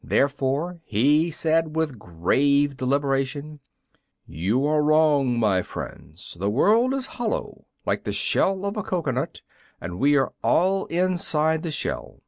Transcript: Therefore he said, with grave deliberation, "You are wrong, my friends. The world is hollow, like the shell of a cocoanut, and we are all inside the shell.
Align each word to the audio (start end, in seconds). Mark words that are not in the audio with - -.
Therefore 0.03 0.79
he 0.83 1.29
said, 1.29 1.75
with 1.75 1.99
grave 1.99 2.75
deliberation, 2.75 3.59
"You 4.25 4.65
are 4.65 4.81
wrong, 4.81 5.37
my 5.39 5.61
friends. 5.61 6.35
The 6.39 6.49
world 6.49 6.91
is 6.95 7.05
hollow, 7.21 7.67
like 7.85 8.03
the 8.03 8.11
shell 8.11 8.65
of 8.65 8.75
a 8.75 8.81
cocoanut, 8.81 9.43
and 9.79 9.99
we 9.99 10.17
are 10.17 10.33
all 10.41 10.87
inside 10.87 11.61
the 11.61 11.69
shell. 11.69 12.19